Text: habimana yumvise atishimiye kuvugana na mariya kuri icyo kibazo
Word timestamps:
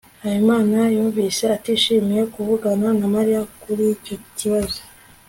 habimana 0.23 0.77
yumvise 0.95 1.43
atishimiye 1.55 2.23
kuvugana 2.33 2.87
na 2.99 3.07
mariya 3.15 3.41
kuri 3.61 3.83
icyo 3.95 4.15
kibazo 4.37 4.79